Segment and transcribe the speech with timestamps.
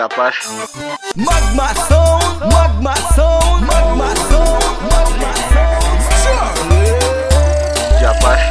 [0.00, 0.48] Apache.
[1.14, 6.56] Magma sound, magma sound, magma sound, magma sound.
[7.92, 8.50] DJ Apache.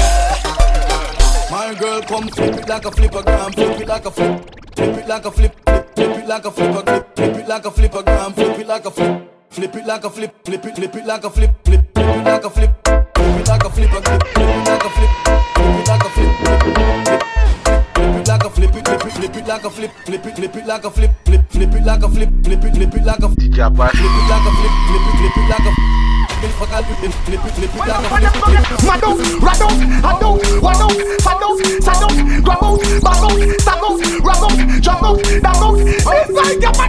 [1.52, 4.98] My girl, come flip it like a flipper gram, flip it like a flip, flip
[4.98, 7.72] it like a flip, flip, flip it like a flipper, flip, flip it like a
[7.72, 10.96] flipper gram, flip it like a flip, flip it like a flip, flip it, flip
[10.96, 14.02] it like a flip, flip, flip it like a flip, flip it like a flipper,
[14.02, 17.10] flip, flip it like a flip, flip it like a flip, flip, flip, flip it
[17.10, 17.29] like a
[18.90, 20.90] flip it, flip it, flip it like a flip, flip it, flip it like a
[20.90, 23.98] flip, flip, flip it like a flip, flip it, flip it like a DJ Apache.
[23.98, 25.74] flip it like a flip, flip it, flip it like a
[26.40, 28.84] flip it, flip it, flip it like a flip, flip it.
[28.90, 33.24] Mad out, rad out, hard out, wad out, fad out, sad out, grab out, bag
[33.26, 35.78] out, stag out, rag out, drag out, dag out.
[35.78, 36.89] This side your man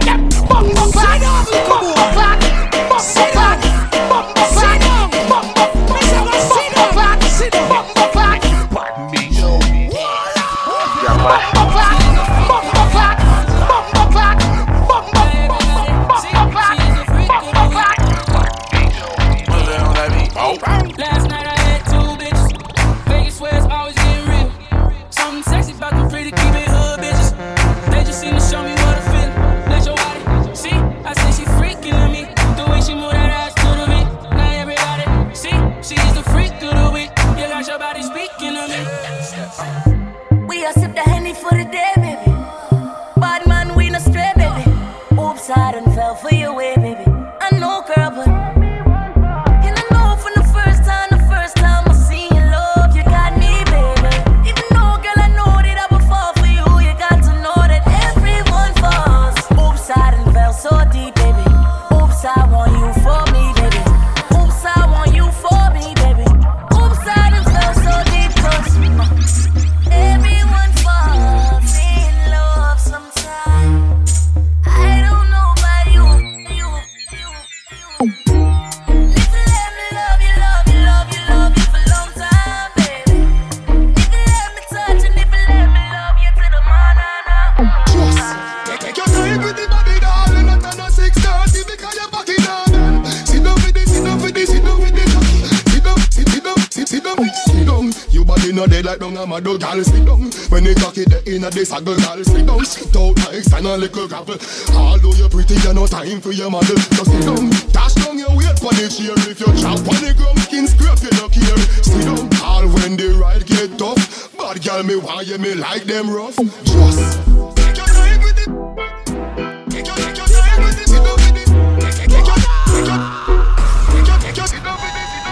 [101.51, 102.23] they saggle, girl.
[102.23, 104.35] Sit down, sit out nice and a little gravel.
[104.75, 106.77] Although you're pretty, you no time for your model.
[106.95, 109.15] So sit down, dash down your weight pon the chair.
[109.29, 111.57] If you chop on the ground, skin scrape, you no care.
[111.83, 114.31] Sit down, all when the ride get tough.
[114.37, 116.37] Bad girl, me why you me like them rough.
[116.63, 117.19] Just.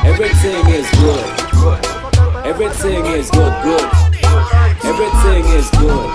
[0.06, 1.86] Everything is good.
[2.46, 4.09] Everything is good, good.
[4.90, 6.10] Everything is good.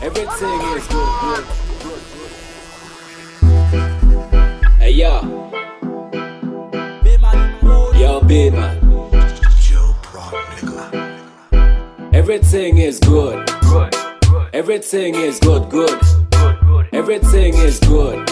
[0.00, 1.44] Everything is good.
[4.78, 5.50] Hey yo,
[7.96, 8.76] yo, big man.
[12.14, 13.50] Everything is good.
[14.52, 15.94] Everything is good, good.
[16.92, 18.30] Everything is good.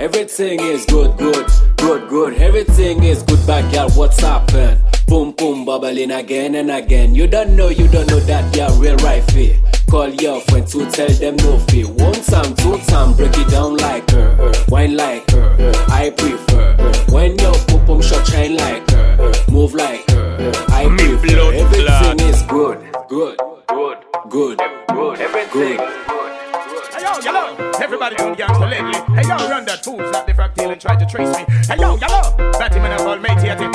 [0.00, 2.34] Everything is good, good, good, good.
[2.34, 3.90] Everything is good, back girl.
[3.90, 4.91] What's happened?
[5.12, 7.14] Boom, boom, bubbling again and again.
[7.14, 9.60] You don't know, you don't know that you're real right fit.
[9.90, 11.84] Call your friend to tell them no fee.
[11.84, 14.34] One time, two time, break it down like her.
[14.36, 14.52] her.
[14.68, 15.50] Wine like her.
[15.56, 15.72] her.
[15.90, 16.76] I prefer.
[16.78, 16.92] her.
[17.12, 19.16] When your pop pum shot shine like her.
[19.16, 19.32] her.
[19.52, 20.50] Move like her.
[20.50, 20.52] her.
[20.70, 21.26] I Me prefer.
[21.26, 22.20] blood Everything clot.
[22.22, 22.78] is good,
[23.10, 23.36] good,
[23.68, 23.98] good,
[24.30, 24.58] good,
[24.88, 25.20] good.
[25.20, 25.76] Everything.
[25.76, 27.70] Hey yo, yellow.
[27.82, 28.94] Everybody on gangster lately.
[29.14, 31.44] Hey yo, run that fools like the fractal and try to trace me.
[31.68, 32.34] Hey yo, yellow.
[32.58, 33.71] Batty man and all matey, I take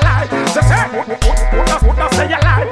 [0.00, 0.26] lie?
[1.80, 2.64] Who does say you lie?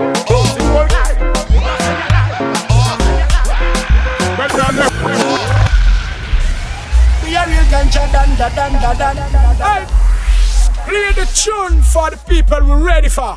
[7.25, 9.17] We a real ganja dan da dan da dan
[10.87, 13.37] Play the tune for the people we're ready for.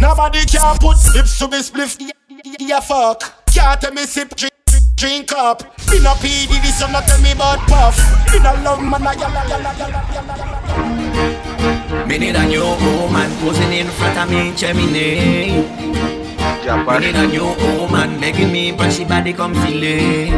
[0.00, 1.98] Nobody can put lips to me spliff.
[2.58, 3.46] Yeah, fuck.
[3.46, 4.52] Can't tell me sip drink.
[4.98, 5.62] Drink up,
[5.92, 7.96] me no PD, this you not tell me about puff.
[8.32, 12.06] Me no love man, I yalla yalla yalla yalla.
[12.06, 15.62] Me need a new woman posing in front of me, chemine.
[16.40, 17.46] DJ Me need a new
[17.78, 20.32] woman begging me, but she body come feeling.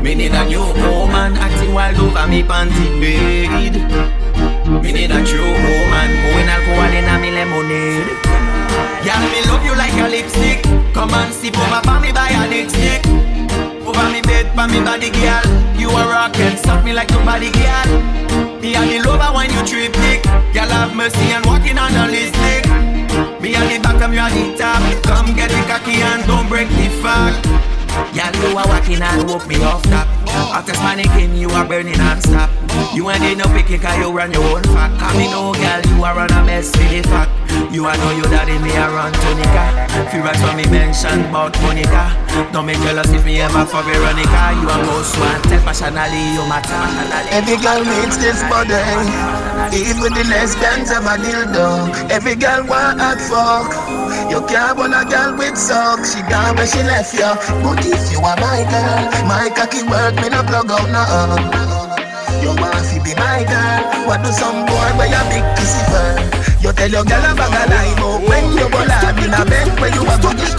[0.00, 4.23] Me need a new woman acting wild over me panty bed.
[4.64, 8.08] Me need a true woman pouring alcohol in a me lemonade.
[9.04, 10.64] Girl, me love you like a lipstick.
[10.94, 13.24] Come and sip over for me by a lipstick stick.
[13.84, 15.44] Over me bed, for me body, girl.
[15.76, 16.34] You a rock
[16.64, 17.88] suck me like nobody, girl.
[18.60, 20.24] Me and the lover when you trip dick.
[20.56, 22.64] Girl, have mercy and walking on the lipstick.
[23.44, 24.80] Me and the bottom, you are the top.
[25.04, 26.88] Come get the cocky and don't break the
[28.50, 30.06] you are walking and walk me off top.
[30.54, 32.50] After mannequin, you are burning and stop.
[32.94, 34.98] You ain't no picky cause you run your own fat.
[35.00, 37.43] Cause me know, oh, girl, you are run a mess with the fact.
[37.70, 39.84] You are know you daddy, me a run Tonica.
[40.14, 42.14] Right when me mention about Monica.
[42.52, 44.54] Don't make jealous if me ever for Veronica.
[44.62, 46.70] You are most wanted, passionally, you matter.
[47.34, 48.78] Every girl needs this body.
[49.74, 52.10] Even the lesbians have a dildo.
[52.10, 53.68] Every girl want hot fuck.
[54.30, 56.14] You can't want a girl with socks.
[56.14, 57.26] She gone when she left you.
[57.60, 61.04] But if you are my girl, my cocky work, me no plug out no.
[62.40, 64.06] You want to be my girl.
[64.06, 66.33] What do some boy where you big kissy fur?
[66.64, 69.44] You tell your girl a bag of lie, but when you go live in a
[69.44, 70.56] bed where you a go get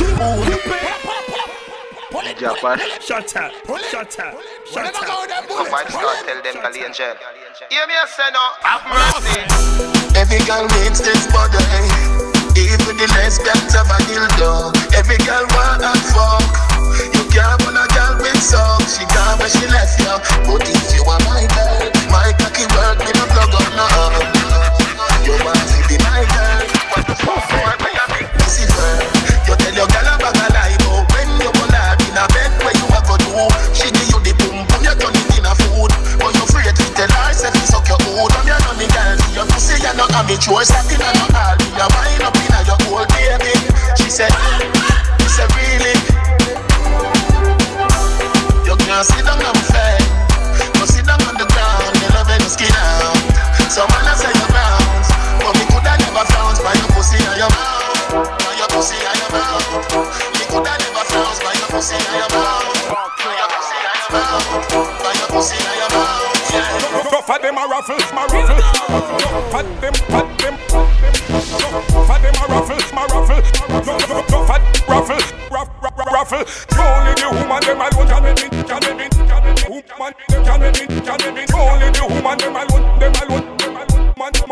[2.38, 2.78] Japan.
[3.02, 3.50] Shut up.
[3.90, 4.38] Shut up.
[4.70, 5.02] Shut up.
[5.50, 7.18] Come on, start tell them Kali and Jen.
[7.74, 9.50] Hear me a say no, have mercy.
[10.14, 11.58] Every girl needs this body.
[11.74, 12.54] Eh?
[12.54, 14.78] Even the lesbians have a dildo.
[14.94, 16.46] Every girl want a fuck.
[17.18, 19.02] You can't want a girl with socks.
[19.02, 20.14] She gone when she left you.
[20.46, 24.35] But if you are my girl, my cocky work me no plug up no.
[24.96, 26.64] You want to be my girl.
[27.04, 27.92] The fuck boy, where
[29.44, 30.08] you tell your girl
[31.12, 31.52] when you
[32.08, 33.04] in a bed, where you a
[33.36, 33.44] go?
[33.76, 34.32] She give you the
[35.36, 35.92] in a food.
[36.16, 37.12] But you afraid tell
[37.68, 38.00] suck your.
[38.40, 38.56] I'm your
[38.88, 39.20] girl,
[39.52, 40.08] pussy you no
[40.88, 43.52] in a wind up in a your old baby.
[44.00, 44.32] She said,
[68.96, 70.25] of them, of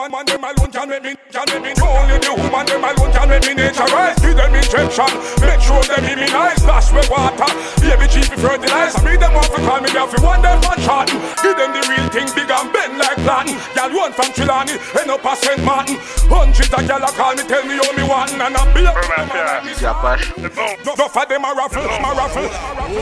[0.03, 1.71] Man, man, man, them alone can make me, can make me.
[1.79, 4.19] Only the woman them alone can make me nature rise.
[4.19, 5.07] Give them injection,
[5.39, 6.59] make sure them immunize.
[6.59, 7.47] Dash with water,
[7.79, 8.99] baby cheap fertilize.
[8.99, 11.07] Me them want to call me, they have to want them man shot.
[11.07, 13.55] Give them the real thing, big and bend like platin.
[13.71, 15.63] Girl one from Trelawny, end up a St.
[15.63, 15.95] Martin.
[16.27, 18.83] Hundreds of gyal a call me, tell me how me want, and I'm be
[19.79, 20.19] Japan.
[20.83, 22.51] no, no for them a raffle, my raffle.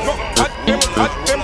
[0.05, 1.41] No, for them, for them.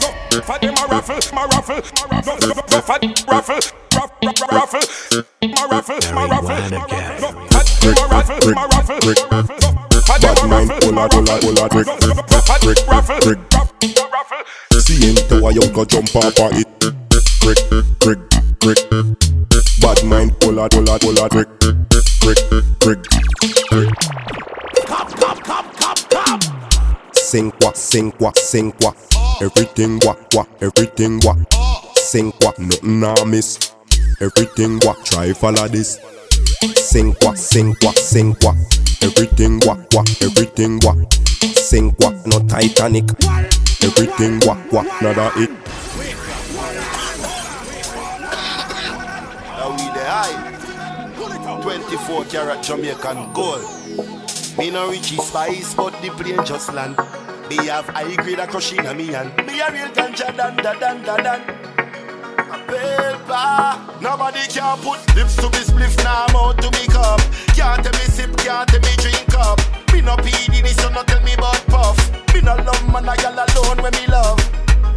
[0.00, 0.05] No,
[0.42, 1.80] for them a raffle, my raffle.
[1.96, 4.10] No, no, no for raffle, raff, raff,
[4.52, 4.84] raffle.
[5.42, 6.58] My raffle, my raffle.
[6.70, 6.80] No,
[7.50, 8.96] for them a raffle, my raffle.
[8.96, 9.44] No,
[10.02, 11.42] for them a raffle, my raffle.
[11.46, 11.72] No, no,
[12.36, 13.72] for them raffle, raff,
[14.12, 14.40] raffle.
[14.80, 16.66] See a young go jump off of it.
[17.40, 17.58] Brick,
[18.00, 18.18] brick,
[18.60, 18.78] brick.
[19.80, 21.30] Bad mind, pull out, pull out, pull out.
[21.30, 21.48] Brick,
[22.20, 22.38] brick,
[22.80, 23.02] brick,
[23.70, 23.92] brick.
[24.86, 26.42] Cop, cop, cop, cop, cop.
[27.14, 29.15] Sing what, sing what, sing what.
[29.38, 31.36] Everything what, what, everything what.
[31.94, 33.70] Sing what, nothing I miss.
[34.18, 36.00] Everything what, try follow this.
[36.74, 38.56] Sing what, sing what, sing what.
[39.02, 41.12] Everything what, what, everything what.
[41.54, 43.04] Sing what, no Titanic.
[43.82, 45.50] Everything what, what, nada it.
[49.52, 53.64] Now we the high 24 karat Jamaican gold
[54.56, 56.96] Me no Richie Spice but the plane just land
[57.48, 59.30] Me have high grade a crush in a me hand.
[59.46, 61.40] Me a real ganja dan da dan da dan.
[62.50, 64.00] A paper.
[64.00, 67.20] Nobody can put lips to me spliff now I'm out to me cup
[67.54, 69.60] Can't tell me sip, can't tell me drink up.
[69.92, 71.96] Me no PD this so no tell me about puff.
[72.34, 74.38] Me no love man a gal alone when me love.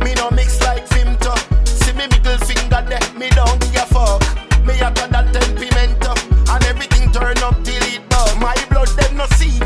[0.02, 4.22] Me no mix like Fimto See me middle finger there, me don't give a fuck.
[4.66, 6.14] Me a got that temperamento
[6.50, 9.59] And everything turn up till it bug My blood them no see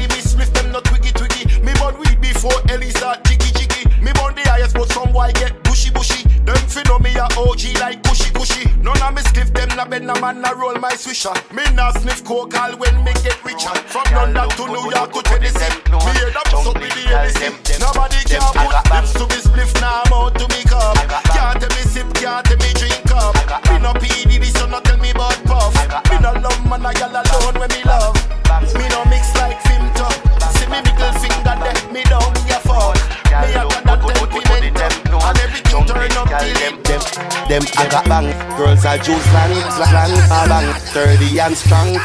[10.24, 11.36] man na roll my swisher.
[11.52, 13.76] Me nah sniff coke all when me get richer.
[13.92, 15.76] From London to New York to Tennessee.
[15.92, 17.50] Me bust up with the Hennessy
[17.84, 20.96] Nobody can put lips to me spliff now I'm out to me cup.
[21.36, 23.36] Can't tell me sip, can't tell me drink up
[23.68, 24.40] Me no PD
[37.84, 38.32] I got bang.
[38.56, 42.00] Girls are juice lang, lang, ah, bang, sturdy and strong.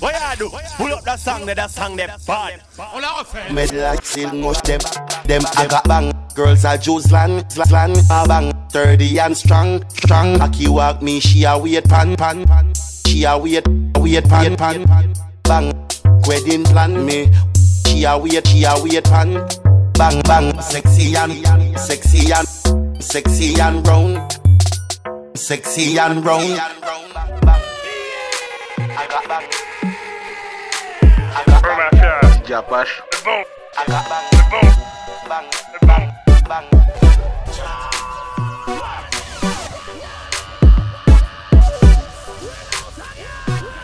[0.00, 0.56] What you do?
[0.76, 2.62] Pull up that song, that song, that bad.
[2.78, 3.52] On la refait.
[3.52, 4.80] Me like still much them,
[5.26, 6.12] them I got bang.
[6.34, 8.52] Girls are juice land, land, a bang.
[8.70, 10.40] Sturdy and strong, strong.
[10.40, 12.72] Aki walk me, she a wait pan, pan, pan.
[13.06, 13.64] She a wait,
[13.98, 14.84] wait pan, pan,
[15.44, 15.88] bang.
[16.26, 17.30] Wedding plan me,
[17.86, 19.46] she a wait, she a wait pan,
[19.94, 20.60] bang, bang.
[20.60, 24.38] Sexy and, sexy and, sexy and round,
[25.34, 26.60] sexy and round.
[28.78, 29.48] I got bang.
[32.48, 33.02] DJ Apache.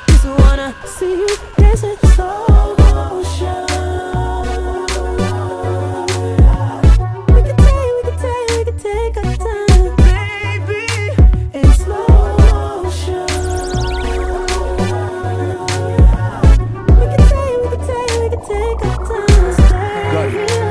[0.08, 3.73] Just wanna see you dancing slow motion.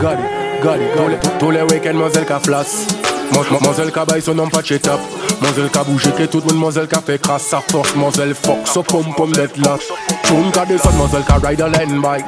[0.04, 0.20] Time.
[0.62, 2.88] Gadi, gadi, tous les, week-ends, mademoiselle ka flas.
[3.34, 5.00] Mademoiselle ka baille son nom pas chez top.
[5.42, 7.96] Mademoiselle bouge que tout le monde, mademoiselle ka fait crasse sa force.
[7.96, 9.78] Mademoiselle fuck, so pom pom d'être là.
[10.26, 12.26] Choum ka descend, mademoiselle ka ride a land bike.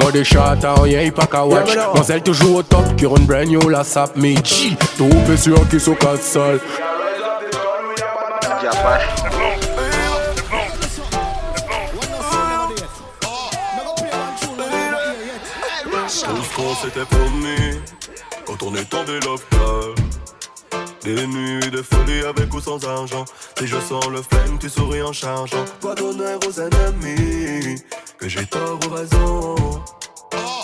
[0.00, 1.76] Moi des chats, rien, il pas qu'à watch.
[1.76, 4.76] Mademoiselle toujours au top, qui run brand new, la sap me G.
[4.96, 6.60] Tout fait sûr qui sont quatre sales.
[16.70, 17.80] Qu'on s'était promis
[18.46, 19.92] quand on est l'hôpital.
[21.02, 23.24] Des nuits de folie avec ou sans argent.
[23.58, 25.64] Si je sens le flemme, tu souris en chargeant.
[25.80, 27.82] Pas d'honneur aux ennemis,
[28.18, 29.82] que j'ai tort ou raison.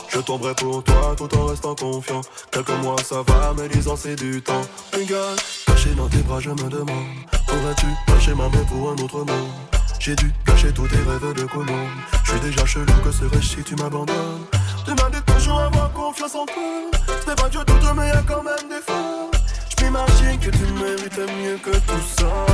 [0.09, 2.21] Je tomberai pour toi tout en restant confiant.
[2.53, 4.63] Quelques mois ça va, mais dix ans c'est du temps.
[4.93, 7.17] Regarde, caché dans tes bras, je me demande.
[7.49, 9.75] Aurais-tu caché ma main pour un autre monde?
[9.99, 11.88] J'ai dû cacher tous tes rêves de colombe.
[12.25, 14.47] Je suis déjà chelou, que serais-je si tu m'abandonnes?
[14.87, 16.91] M'as dit toujours avoir confiance en toi.
[17.26, 19.31] C'est pas Dieu tout, mais y'a quand même des fois.
[19.76, 22.47] Je m'imagine que tu méritais mieux que tout ça.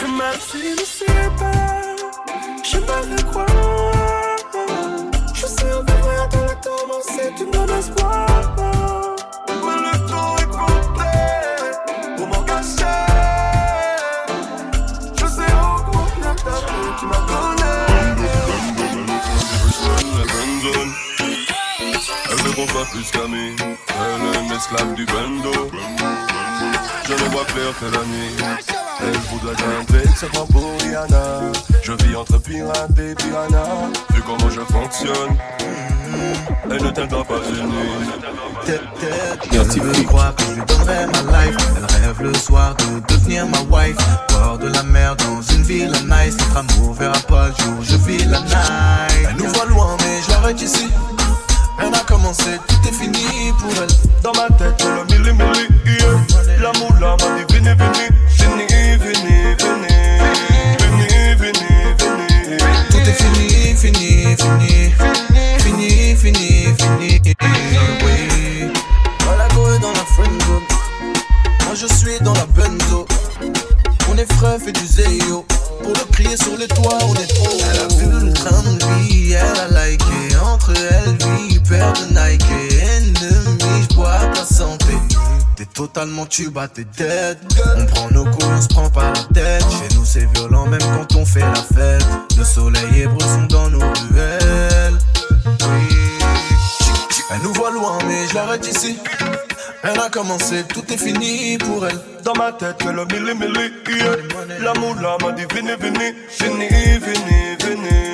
[0.00, 1.52] Que même si je sais pas,
[2.64, 3.46] je me croire.
[5.32, 8.35] Je sais en vrai à commencer, tu me donnes espoir.
[27.56, 28.36] Clair que la nuit.
[29.00, 31.52] Elle voudrait grimper, c'est pas pour Rihanna.
[31.82, 33.90] Je vis entre pirates et piranhas.
[34.14, 35.36] Vu comment je fonctionne,
[36.70, 38.06] elle ne t'aidera pas unie.
[38.66, 41.56] Elle veut croire que je lui donnerai ma life.
[41.76, 43.96] Elle rêve le soir de devenir ma wife.
[44.30, 46.36] Bord de la mer dans une ville nice.
[46.38, 49.28] Notre amour verra pas le jour, je vis la night.
[49.28, 50.88] Elle nous voit loin, mais je l'arrête ici.
[51.78, 53.88] Elle a commencé, tout est fini pour elle.
[54.22, 56.62] Dans ma tête, le milli milli, yeah.
[56.62, 59.94] L'amour là m'a dit venez, venez, venez, venez, venez,
[60.78, 62.56] venez, venez, venez.
[62.90, 64.94] Tout est fini, fini, fini.
[65.58, 67.34] Fini, fini, fini.
[68.04, 68.70] Oui.
[69.24, 70.42] Voilà, go dans la friend.
[71.66, 73.06] Moi je suis dans la benzo.
[74.16, 75.44] On est frais, fait du zéyo.
[75.82, 77.58] Pour le crier sur les toits, on est trop.
[77.60, 80.36] Elle a vu le train de vie, elle a liké.
[80.42, 82.42] Entre elle, vie, paire de Nike.
[82.80, 84.94] Ennemi, j'bois ta santé.
[85.56, 87.36] T'es totalement tuba, t'es dead.
[87.76, 89.66] On prend nos coups, on se prend pas la tête.
[89.70, 92.06] Chez nous, c'est violent, même quand on fait la fête.
[92.38, 94.98] Le soleil et sont dans nos ruelles.
[95.44, 95.96] Oui.
[97.32, 98.96] Elle nous voit loin, mais je l'arrête ici.
[99.82, 101.98] Elle a commencé, tout est fini pour elle.
[102.24, 104.16] Dans ma tête, que le milli milli, yeah.
[104.60, 108.05] L'amour là m'a dit venez, venez, venez, venez, venez.